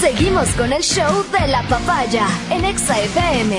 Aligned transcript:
Seguimos 0.00 0.48
con 0.50 0.72
el 0.72 0.82
show 0.82 1.24
de 1.32 1.48
la 1.48 1.62
papaya 1.62 2.26
en 2.50 2.66
Exa 2.66 2.98
FM. 2.98 3.58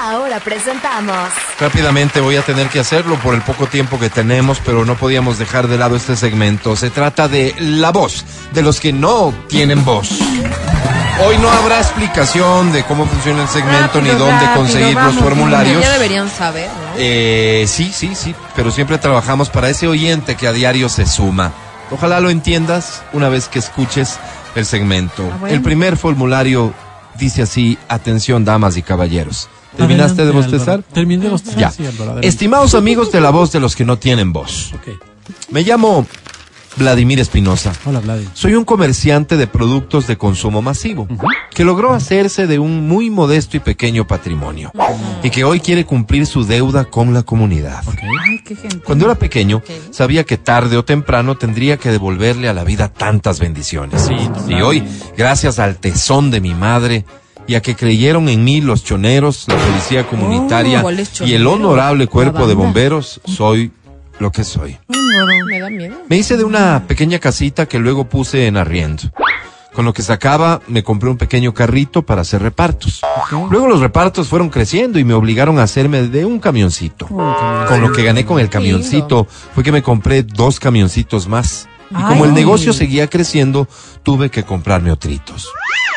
Ahora 0.00 0.40
presentamos. 0.40 1.28
Rápidamente 1.60 2.20
voy 2.20 2.36
a 2.36 2.42
tener 2.42 2.68
que 2.68 2.80
hacerlo 2.80 3.16
por 3.16 3.34
el 3.34 3.42
poco 3.42 3.66
tiempo 3.66 3.98
que 3.98 4.08
tenemos, 4.08 4.60
pero 4.64 4.86
no 4.86 4.96
podíamos 4.96 5.38
dejar 5.38 5.68
de 5.68 5.76
lado 5.76 5.94
este 5.94 6.16
segmento. 6.16 6.74
Se 6.74 6.88
trata 6.88 7.28
de 7.28 7.54
la 7.58 7.90
voz 7.90 8.24
de 8.52 8.62
los 8.62 8.80
que 8.80 8.92
no 8.92 9.34
tienen 9.48 9.84
voz. 9.84 10.10
Hoy 11.22 11.36
no 11.38 11.50
habrá 11.50 11.80
explicación 11.80 12.72
de 12.72 12.84
cómo 12.84 13.06
funciona 13.06 13.42
el 13.42 13.48
segmento 13.48 14.00
ni 14.00 14.10
dónde 14.10 14.32
rápido, 14.32 14.54
conseguir 14.54 14.94
vamos, 14.94 15.14
los 15.14 15.24
formularios. 15.24 15.82
Ya 15.82 15.92
deberían 15.92 16.30
saber, 16.30 16.68
¿no? 16.68 16.94
Eh, 16.98 17.66
sí, 17.68 17.92
sí, 17.92 18.14
sí, 18.14 18.34
pero 18.54 18.70
siempre 18.70 18.96
trabajamos 18.98 19.50
para 19.50 19.68
ese 19.68 19.86
oyente 19.86 20.34
que 20.34 20.46
a 20.46 20.52
diario 20.52 20.88
se 20.88 21.06
suma. 21.06 21.52
Ojalá 21.90 22.20
lo 22.20 22.30
entiendas 22.30 23.02
una 23.12 23.28
vez 23.28 23.48
que 23.48 23.58
escuches 23.58 24.18
el 24.56 24.66
segmento. 24.66 25.28
Ah, 25.32 25.36
bueno. 25.40 25.54
El 25.54 25.62
primer 25.62 25.96
formulario 25.96 26.72
dice 27.18 27.42
así, 27.42 27.78
atención 27.88 28.44
damas 28.44 28.76
y 28.76 28.82
caballeros. 28.82 29.48
¿Terminaste 29.76 30.24
de 30.24 30.30
bostezar? 30.32 30.82
Terminé 30.82 31.24
de 31.24 31.30
bostezar, 31.30 31.58
Ya. 31.60 31.70
sí. 31.70 31.84
Estimados 32.22 32.74
amigos 32.74 33.12
de 33.12 33.20
la 33.20 33.30
voz 33.30 33.52
de 33.52 33.60
los 33.60 33.76
que 33.76 33.84
no 33.84 33.98
tienen 33.98 34.32
voz. 34.32 34.72
Me 35.50 35.62
llamo 35.62 36.06
Vladimir 36.76 37.18
Espinosa. 37.20 37.72
Hola, 37.86 38.00
Vladi. 38.00 38.28
Soy 38.34 38.54
un 38.54 38.64
comerciante 38.64 39.36
de 39.36 39.46
productos 39.46 40.06
de 40.06 40.18
consumo 40.18 40.60
masivo 40.60 41.08
que 41.54 41.64
logró 41.64 41.94
hacerse 41.94 42.46
de 42.46 42.58
un 42.58 42.86
muy 42.86 43.08
modesto 43.08 43.56
y 43.56 43.60
pequeño 43.60 44.06
patrimonio 44.06 44.72
y 45.22 45.30
que 45.30 45.44
hoy 45.44 45.60
quiere 45.60 45.86
cumplir 45.86 46.26
su 46.26 46.44
deuda 46.44 46.84
con 46.84 47.14
la 47.14 47.22
comunidad. 47.22 47.82
Ay, 48.28 48.40
qué 48.44 48.54
gente. 48.56 48.80
Cuando 48.80 49.06
era 49.06 49.14
pequeño, 49.14 49.62
sabía 49.90 50.24
que 50.24 50.36
tarde 50.36 50.76
o 50.76 50.84
temprano 50.84 51.36
tendría 51.36 51.78
que 51.78 51.90
devolverle 51.90 52.48
a 52.48 52.52
la 52.52 52.64
vida 52.64 52.88
tantas 52.88 53.40
bendiciones. 53.40 54.02
Sí, 54.02 54.14
y 54.48 54.60
hoy, 54.60 54.84
gracias 55.16 55.58
al 55.58 55.76
tesón 55.76 56.30
de 56.30 56.40
mi 56.40 56.54
madre 56.54 57.04
y 57.46 57.54
a 57.54 57.62
que 57.62 57.74
creyeron 57.74 58.28
en 58.28 58.44
mí 58.44 58.60
los 58.60 58.84
choneros, 58.84 59.46
la 59.48 59.56
policía 59.56 60.06
comunitaria 60.06 60.82
¿cuáles 60.82 61.20
y 61.20 61.34
el 61.34 61.46
honorable 61.46 62.06
cuerpo 62.06 62.46
de 62.46 62.54
bomberos, 62.54 63.20
soy 63.24 63.70
lo 64.18 64.30
que 64.32 64.44
soy. 64.44 64.78
Me 65.46 65.60
da 65.60 65.70
miedo. 65.70 65.96
Me 66.08 66.16
hice 66.16 66.36
de 66.36 66.44
una 66.44 66.84
pequeña 66.86 67.18
casita 67.18 67.66
que 67.66 67.78
luego 67.78 68.08
puse 68.08 68.46
en 68.46 68.56
arriendo. 68.56 69.04
Con 69.76 69.84
lo 69.84 69.92
que 69.92 70.00
sacaba, 70.02 70.62
me 70.68 70.82
compré 70.82 71.10
un 71.10 71.18
pequeño 71.18 71.52
carrito 71.52 72.00
para 72.00 72.22
hacer 72.22 72.40
repartos. 72.40 73.02
Luego 73.50 73.68
los 73.68 73.80
repartos 73.80 74.26
fueron 74.26 74.48
creciendo 74.48 74.98
y 74.98 75.04
me 75.04 75.12
obligaron 75.12 75.58
a 75.58 75.64
hacerme 75.64 76.02
de 76.02 76.24
un 76.24 76.38
camioncito. 76.38 77.06
Con 77.06 77.82
lo 77.82 77.92
que 77.92 78.02
gané 78.02 78.24
con 78.24 78.40
el 78.40 78.48
camioncito 78.48 79.26
fue 79.26 79.62
que 79.62 79.72
me 79.72 79.82
compré 79.82 80.22
dos 80.22 80.58
camioncitos 80.60 81.28
más. 81.28 81.68
Y 81.90 82.02
como 82.02 82.24
el 82.24 82.32
negocio 82.32 82.72
seguía 82.72 83.06
creciendo, 83.08 83.68
tuve 84.02 84.30
que 84.30 84.44
comprarme 84.44 84.90
otritos. 84.90 85.48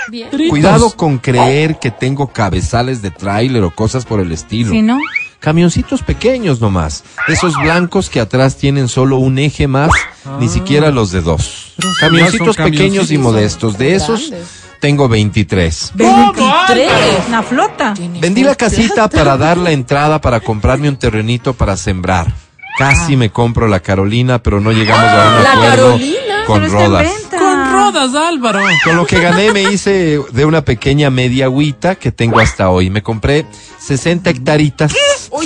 Bien. 0.10 0.30
Cuidado 0.50 0.92
con 0.92 1.18
creer 1.20 1.80
que 1.80 1.92
tengo 1.92 2.28
cabezales 2.28 3.02
de 3.02 3.12
tráiler 3.12 3.64
o 3.64 3.74
cosas 3.74 4.06
por 4.06 4.20
el 4.20 4.32
estilo. 4.32 4.72
Si 4.72 4.82
no, 4.82 5.00
Camioncitos 5.40 6.04
pequeños 6.04 6.60
nomás. 6.60 7.04
Esos 7.28 7.56
blancos 7.56 8.10
que 8.10 8.20
atrás 8.20 8.58
tienen 8.58 8.90
solo 8.90 9.18
un 9.18 9.40
eje 9.40 9.68
más, 9.68 9.92
ni 10.40 10.50
siquiera 10.50 10.92
los 10.92 11.12
de 11.12 11.22
dos. 11.22 11.74
Camioncitos 12.00 12.58
pequeños 12.58 13.10
y 13.12 13.18
modestos. 13.18 13.78
De 13.78 13.96
esos 13.96 14.34
tengo 14.82 15.08
23. 15.08 15.92
23. 15.96 16.92
una 17.28 17.44
flota. 17.44 17.94
Vendí 18.20 18.44
la 18.44 18.56
casita 18.56 19.10
para 19.10 19.38
dar 19.38 19.58
la 19.58 19.72
entrada 19.72 20.20
para 20.20 20.40
comprarme 20.42 20.90
un 20.90 20.98
terrenito 20.98 21.54
para 21.54 21.78
sembrar. 21.78 22.34
Casi 22.78 23.18
me 23.18 23.30
compro 23.30 23.68
la 23.68 23.82
Carolina, 23.82 24.42
pero 24.42 24.62
no 24.62 24.72
llegamos 24.72 25.04
a 25.04 25.38
un 25.38 25.44
La 25.44 25.52
acuerdo 25.52 25.92
Carolina, 25.92 26.46
con 26.46 26.72
rodas. 26.72 27.08
Con 27.90 27.96
rodas, 27.96 28.16
Álvaro. 28.16 28.60
Con 28.84 28.98
lo 28.98 29.08
que 29.08 29.20
gané 29.20 29.52
me 29.52 29.64
hice 29.64 30.22
de 30.32 30.46
una 30.46 30.64
pequeña 30.64 31.10
media 31.10 31.46
agüita 31.46 31.96
que 31.96 32.12
tengo 32.12 32.40
hasta 32.40 32.70
hoy. 32.70 32.92
Me 32.92 33.02
compré 33.02 33.48
60 33.80 34.30
hectaritas 34.30 34.94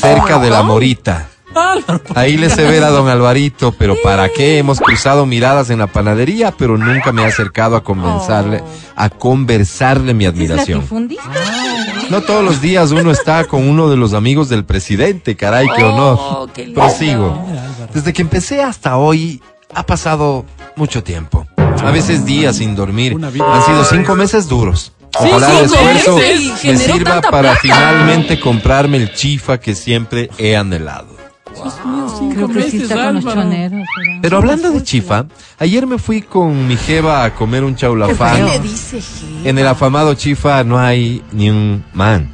cerca 0.02 0.40
de 0.40 0.50
la 0.50 0.62
Morita. 0.62 1.30
Álvaro. 1.56 2.02
Ahí 2.16 2.36
le 2.36 2.50
se 2.50 2.64
ver 2.64 2.84
a 2.84 2.90
don 2.90 3.08
Alvarito, 3.08 3.72
pero 3.72 3.96
¿para 4.04 4.28
qué? 4.28 4.58
Hemos 4.58 4.82
cruzado 4.82 5.26
miradas 5.26 5.70
en 5.70 5.80
la 5.80 5.88
panadería, 5.88 6.52
pero 6.52 6.78
nunca 6.78 7.14
me 7.14 7.22
he 7.22 7.26
acercado 7.26 7.78
a 7.78 7.84
conversarle, 7.84 8.62
a 8.96 9.10
conversarle 9.10 10.14
mi 10.14 10.26
¿Es 10.26 10.32
admiración. 10.32 10.84
No 12.10 12.22
todos 12.24 12.44
los 12.44 12.60
días 12.60 12.92
uno 12.92 13.12
está 13.12 13.46
con 13.46 13.70
uno 13.70 13.90
de 13.90 13.96
los 13.96 14.14
amigos 14.14 14.50
del 14.50 14.66
presidente, 14.66 15.38
caray, 15.38 15.68
qué 15.78 15.84
honor. 15.84 16.18
Oh. 16.20 16.48
Prosigo. 16.74 17.46
Desde 17.94 18.12
que 18.12 18.22
empecé 18.22 18.62
hasta 18.62 18.98
hoy 18.98 19.42
ha 19.74 19.86
pasado 19.86 20.46
mucho 20.76 21.04
tiempo. 21.04 21.48
A 21.84 21.92
veces 21.92 22.26
días 22.26 22.58
sin 22.58 22.76
dormir. 22.76 23.16
Han 23.24 23.66
sido 23.66 23.84
cinco 23.86 24.16
meses 24.16 24.48
duros. 24.48 24.92
Sí, 25.20 25.30
Ojalá 25.30 25.60
el 25.60 25.70
cinco 25.70 25.76
esfuerzo 25.90 26.16
meses. 26.18 26.64
Me 26.64 26.78
sirva 26.78 27.22
para 27.22 27.42
plata. 27.42 27.60
finalmente 27.62 28.40
comprarme 28.40 28.98
el 28.98 29.14
chifa 29.14 29.60
que 29.60 29.76
siempre 29.76 30.30
he 30.38 30.56
anhelado. 30.56 31.14
Creo 32.34 32.48
que 32.50 32.64
sí 32.70 32.82
está 32.82 32.96
con 33.06 33.16
los 33.16 33.24
choneros. 33.26 33.72
¿verdad? 33.72 34.20
Pero 34.24 34.38
hablando 34.38 34.72
de 34.72 34.84
chifa, 34.84 35.26
ayer 35.60 35.86
me 35.86 36.00
fui 36.00 36.22
con 36.24 36.68
mi 36.68 36.76
jeva 36.78 37.24
a 37.24 37.36
comer 37.36 37.64
un 37.64 37.76
¿Qué 37.76 37.82
chaulafán. 37.82 38.44
le 38.46 38.60
dice, 38.60 38.98
G? 39.00 39.46
En 39.46 39.60
el 39.60 39.68
afamado 39.68 40.14
chifa 40.16 40.64
no 40.64 40.80
hay 40.80 41.22
ni 41.32 41.50
un 41.52 41.84
man. 41.94 42.34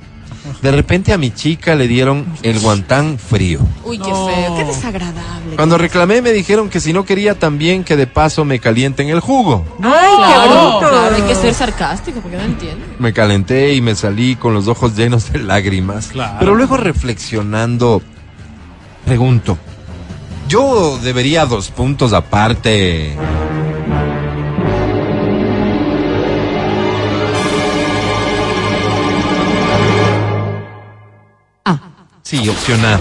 De 0.61 0.71
repente 0.71 1.13
a 1.13 1.17
mi 1.17 1.31
chica 1.31 1.75
le 1.75 1.87
dieron 1.87 2.25
el 2.43 2.59
guantán 2.59 3.17
frío. 3.17 3.59
Uy, 3.83 3.97
qué 3.97 4.09
No. 4.09 4.27
feo, 4.27 4.55
qué 4.57 4.63
desagradable. 4.65 5.55
Cuando 5.55 5.77
reclamé 5.77 6.21
me 6.21 6.31
dijeron 6.31 6.69
que 6.69 6.79
si 6.79 6.93
no 6.93 7.05
quería 7.05 7.37
también 7.39 7.83
que 7.83 7.95
de 7.95 8.07
paso 8.07 8.45
me 8.45 8.59
calienten 8.59 9.09
el 9.09 9.19
jugo. 9.19 9.65
¡Ay, 9.81 9.89
Claro, 10.17 10.41
qué 10.43 10.57
bonito! 10.57 10.79
claro, 10.89 11.15
hay 11.15 11.21
que 11.23 11.35
ser 11.35 11.53
sarcástico 11.53 12.19
porque 12.21 12.37
no 12.37 12.43
entiendo. 12.43 12.85
Me 12.99 13.13
calenté 13.13 13.73
y 13.73 13.81
me 13.81 13.95
salí 13.95 14.35
con 14.35 14.53
los 14.53 14.67
ojos 14.67 14.95
llenos 14.95 15.31
de 15.31 15.39
lágrimas. 15.39 16.07
Claro. 16.07 16.35
Pero 16.39 16.55
luego 16.55 16.77
reflexionando, 16.77 18.01
pregunto, 19.05 19.57
¿yo 20.47 20.99
debería 21.01 21.45
dos 21.45 21.69
puntos 21.69 22.13
aparte? 22.13 23.15
Sí, 32.29 32.47
opción 32.47 32.85
A. 32.85 32.99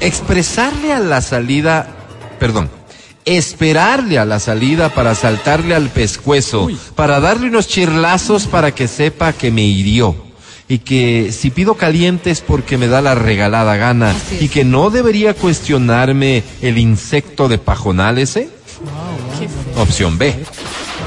Expresarle 0.00 0.92
a 0.92 0.98
la 0.98 1.20
salida, 1.20 1.86
perdón, 2.40 2.68
esperarle 3.24 4.18
a 4.18 4.24
la 4.24 4.40
salida 4.40 4.88
para 4.88 5.14
saltarle 5.14 5.72
al 5.72 5.88
pescuezo, 5.88 6.64
Uy. 6.64 6.76
para 6.96 7.20
darle 7.20 7.46
unos 7.46 7.68
chirlazos 7.68 8.48
para 8.48 8.74
que 8.74 8.88
sepa 8.88 9.32
que 9.32 9.52
me 9.52 9.62
hirió. 9.62 10.16
Y 10.66 10.78
que 10.78 11.30
si 11.30 11.50
pido 11.50 11.74
caliente 11.74 12.32
es 12.32 12.40
porque 12.40 12.76
me 12.76 12.88
da 12.88 13.00
la 13.00 13.14
regalada 13.14 13.76
gana. 13.76 14.16
Y 14.40 14.48
que 14.48 14.64
no 14.64 14.90
debería 14.90 15.34
cuestionarme 15.34 16.42
el 16.60 16.76
insecto 16.78 17.46
de 17.46 17.58
pajonal 17.58 18.18
ese. 18.18 18.50
Qué 19.38 19.48
feo. 19.48 19.82
Opción 19.82 20.18
B. 20.18 20.34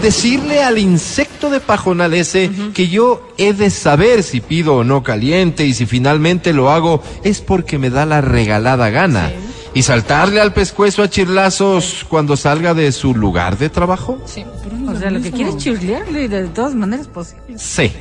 Decirle 0.04 0.62
al 0.62 0.80
insecto 0.80 1.50
de 1.50 1.62
pajonal 1.62 2.14
ese 2.14 2.52
que 2.74 2.90
yo 2.90 3.26
he 3.38 3.54
de 3.54 3.70
saber 3.70 4.22
si 4.22 4.42
pido 4.42 4.76
o 4.76 4.84
no 4.84 5.02
caliente 5.02 5.66
y 5.66 5.74
si 5.74 5.86
finalmente 5.86 6.52
lo 6.52 6.72
hago 6.72 7.02
es 7.24 7.40
porque 7.40 7.78
me 7.78 7.90
da 7.90 8.06
la 8.06 8.20
regalada 8.20 8.90
gana. 8.90 9.32
Y 9.74 9.84
saltarle 9.84 10.42
al 10.42 10.54
pescuezo 10.54 11.04
a 11.04 11.10
chirlazos 11.10 12.06
cuando 12.10 12.36
salga 12.36 12.74
de 12.74 12.92
su 12.92 13.16
lugar 13.16 13.58
de 13.58 13.70
trabajo. 13.70 14.22
Sí. 14.26 14.44
O 14.86 14.94
sea, 15.00 15.10
lo 15.10 15.22
que 15.22 15.32
quieres 15.32 15.56
chirlearle 15.56 16.28
de 16.28 16.48
todas 16.50 16.76
maneras 16.76 17.08
posibles. 17.08 17.62
C. 17.62 17.94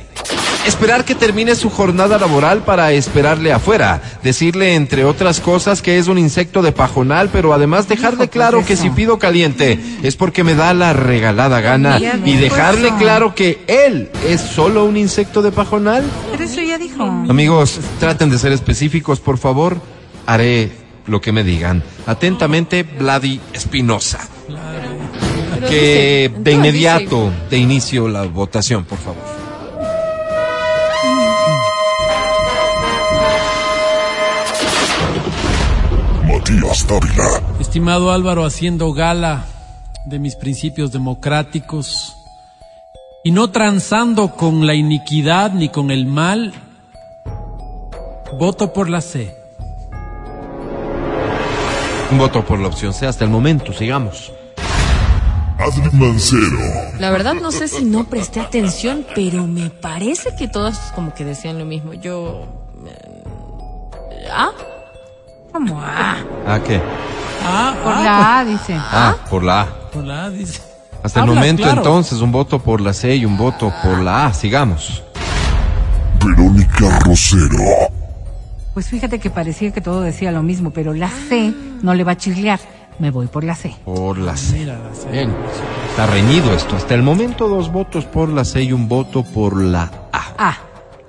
Esperar 0.65 1.03
que 1.03 1.15
termine 1.15 1.55
su 1.55 1.69
jornada 1.69 2.17
laboral 2.17 2.63
para 2.63 2.91
esperarle 2.93 3.51
afuera. 3.51 4.01
Decirle, 4.23 4.75
entre 4.75 5.03
otras 5.03 5.39
cosas, 5.39 5.81
que 5.81 5.97
es 5.97 6.07
un 6.07 6.17
insecto 6.17 6.61
de 6.61 6.71
pajonal, 6.71 7.29
pero 7.31 7.53
además 7.53 7.87
dejarle 7.87 8.17
pues 8.17 8.29
claro 8.29 8.65
que 8.65 8.73
eso. 8.73 8.83
si 8.83 8.89
pido 8.89 9.19
caliente 9.19 9.79
es 10.03 10.15
porque 10.15 10.43
me 10.43 10.55
da 10.55 10.73
la 10.73 10.93
regalada 10.93 11.59
gana. 11.61 11.99
Y 12.25 12.37
dejarle 12.37 12.93
claro 12.97 13.35
que 13.35 13.63
él 13.67 14.09
es 14.27 14.41
solo 14.41 14.85
un 14.85 14.97
insecto 14.97 15.41
de 15.41 15.51
pajonal. 15.51 16.03
Pero 16.31 16.43
eso 16.43 16.61
ya 16.61 16.77
dijo. 16.77 17.03
Amigos, 17.03 17.79
traten 17.99 18.29
de 18.29 18.37
ser 18.37 18.51
específicos, 18.51 19.19
por 19.19 19.37
favor. 19.37 19.81
Haré 20.25 20.71
lo 21.07 21.19
que 21.21 21.31
me 21.31 21.43
digan. 21.43 21.83
Atentamente, 22.05 22.83
Vladi 22.83 23.39
Espinosa. 23.51 24.19
Que 25.67 26.31
de 26.37 26.51
inmediato 26.51 27.31
de 27.49 27.57
inicio 27.57 28.07
la 28.07 28.23
votación, 28.23 28.85
por 28.85 28.97
favor. 28.97 29.22
Dávila. 36.99 37.41
Estimado 37.59 38.11
Álvaro, 38.11 38.45
haciendo 38.45 38.93
gala 38.93 39.45
de 40.05 40.19
mis 40.19 40.35
principios 40.35 40.91
democráticos 40.91 42.15
y 43.23 43.31
no 43.31 43.51
transando 43.51 44.35
con 44.35 44.67
la 44.67 44.73
iniquidad 44.73 45.53
ni 45.53 45.69
con 45.69 45.91
el 45.91 46.05
mal, 46.05 46.53
voto 48.37 48.73
por 48.73 48.89
la 48.89 49.01
C. 49.01 49.35
Un 52.11 52.17
voto 52.17 52.45
por 52.45 52.59
la 52.59 52.67
opción 52.67 52.93
C 52.93 53.07
hasta 53.07 53.23
el 53.23 53.31
momento, 53.31 53.73
sigamos. 53.73 54.31
Adri 55.57 55.89
Mancero, 55.93 56.59
La 56.99 57.09
verdad 57.09 57.35
no 57.35 57.51
sé 57.51 57.67
si 57.67 57.85
no 57.85 58.03
presté 58.05 58.41
atención, 58.41 59.05
pero 59.15 59.47
me 59.47 59.69
parece 59.69 60.35
que 60.35 60.47
todos 60.47 60.75
como 60.93 61.13
que 61.13 61.23
decían 61.23 61.57
lo 61.57 61.65
mismo. 61.65 61.93
Yo... 61.93 62.45
eh, 62.85 63.23
¿Ah? 64.29 64.51
¿Cómo? 65.53 65.79
Ah, 65.79 66.17
¿Ah, 66.47 66.59
qué? 66.65 66.81
Ah, 67.45 67.75
por 67.83 67.93
ah, 67.93 68.01
la 68.03 68.39
A, 68.39 68.45
dice. 68.45 68.75
Ah, 68.75 69.15
por 69.29 69.43
la 69.43 69.61
A. 69.61 69.65
por 69.91 70.03
la 70.03 70.25
A, 70.25 70.29
dice. 70.31 70.61
Hasta 71.03 71.19
el 71.19 71.27
momento 71.27 71.61
claro. 71.63 71.77
entonces 71.77 72.21
un 72.21 72.31
voto 72.31 72.57
por 72.59 72.81
la 72.81 72.91
C 72.91 73.15
y 73.15 73.25
un 73.25 73.37
voto 73.37 73.71
por 73.83 73.99
la 73.99 74.25
A. 74.25 74.33
Sigamos. 74.33 75.03
Verónica 76.25 76.99
Rosero, 76.99 77.89
Pues 78.73 78.87
fíjate 78.87 79.19
que 79.19 79.29
parecía 79.29 79.71
que 79.71 79.81
todo 79.81 80.01
decía 80.01 80.31
lo 80.31 80.41
mismo, 80.41 80.71
pero 80.71 80.93
la 80.93 81.09
C 81.09 81.53
no 81.81 81.93
le 81.93 82.03
va 82.03 82.13
a 82.13 82.17
chirlear. 82.17 82.59
Me 82.97 83.11
voy 83.11 83.27
por 83.27 83.43
la 83.43 83.55
C. 83.55 83.75
Por 83.85 84.17
la 84.17 84.35
C. 84.37 84.57
Mira, 84.59 84.79
la 84.79 84.93
C. 84.95 85.09
Bien. 85.11 85.35
Está 85.89 86.07
reñido 86.07 86.51
esto. 86.53 86.75
Hasta 86.77 86.95
el 86.95 87.03
momento 87.03 87.47
dos 87.47 87.71
votos 87.71 88.05
por 88.05 88.29
la 88.29 88.43
C 88.45 88.63
y 88.63 88.71
un 88.73 88.87
voto 88.87 89.23
por 89.23 89.61
la 89.61 89.91
A. 90.11 90.23
Ah, 90.37 90.57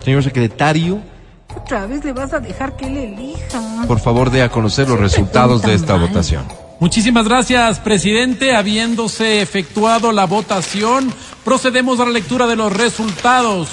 Señor 0.01 0.23
secretario, 0.23 0.99
otra 1.57 1.87
vez 1.87 2.05
le 2.05 2.13
vas 2.13 2.33
a 2.33 2.41
dejar 2.41 2.77
que 2.77 2.87
él 2.87 2.97
elija. 2.97 3.85
por 3.87 4.01
favor 4.01 4.31
dé 4.31 4.43
a 4.43 4.49
conocer 4.49 4.89
los 4.89 4.99
resultados 4.99 5.63
de 5.63 5.75
esta 5.75 5.97
mal. 5.97 6.09
votación. 6.09 6.45
Muchísimas 6.81 7.27
gracias, 7.27 7.79
presidente. 7.79 8.55
Habiéndose 8.55 9.41
efectuado 9.41 10.13
la 10.13 10.27
votación, 10.27 11.13
procedemos 11.45 12.01
a 12.01 12.05
la 12.05 12.11
lectura 12.11 12.47
de 12.47 12.57
los 12.57 12.73
resultados. 12.73 13.69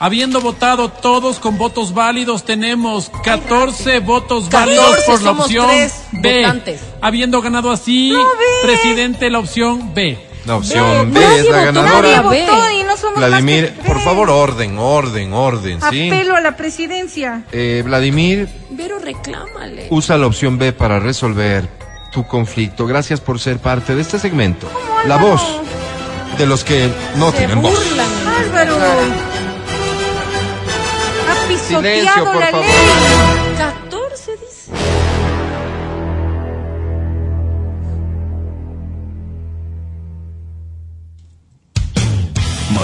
Habiendo 0.00 0.40
votado 0.40 0.90
todos 0.90 1.40
con 1.40 1.58
votos 1.58 1.92
válidos, 1.92 2.44
tenemos 2.44 3.10
14 3.24 3.98
votos 3.98 4.48
válidos 4.48 4.86
14 4.90 5.10
por 5.10 5.22
la 5.22 5.30
opción 5.32 5.66
B. 6.12 6.42
votantes. 6.42 6.80
Habiendo 7.00 7.42
ganado 7.42 7.72
así, 7.72 8.14
presidente, 8.62 9.28
la 9.28 9.40
opción 9.40 9.92
B. 9.94 10.16
La 10.46 10.56
opción 10.56 11.12
B 11.12 11.20
nadie 11.20 11.40
es 11.40 11.50
la 11.50 11.64
ganadora. 11.64 12.22
nadie 12.22 12.46
votó 12.46 12.70
Vladimir, 13.18 13.72
que 13.74 13.82
por 13.88 14.00
favor, 14.00 14.30
orden, 14.30 14.78
orden, 14.78 15.32
orden, 15.32 15.80
¿sí? 15.90 16.08
Apelo 16.08 16.36
a 16.36 16.40
la 16.40 16.56
presidencia. 16.56 17.42
Eh, 17.52 17.82
Vladimir, 17.84 18.48
Pero 18.76 18.98
reclámale. 18.98 19.86
usa 19.90 20.16
la 20.16 20.26
opción 20.26 20.58
B 20.58 20.72
para 20.72 20.98
resolver 21.00 21.68
tu 22.12 22.26
conflicto. 22.26 22.86
Gracias 22.86 23.20
por 23.20 23.38
ser 23.40 23.58
parte 23.58 23.94
de 23.94 24.02
este 24.02 24.18
segmento. 24.18 24.70
La 25.06 25.16
voz 25.16 25.42
de 26.38 26.46
los 26.46 26.64
que 26.64 26.88
no 27.16 27.30
Se 27.32 27.38
tienen 27.38 27.60
voz. 27.60 27.72
burlan. 27.88 28.06
Álvaro. 28.40 28.76
Ha 31.28 31.46
Silencio, 31.46 31.80
pisoteado 31.80 32.24
por 32.32 32.40
la 32.40 32.46
favor. 32.48 32.66
ley. 32.66 33.47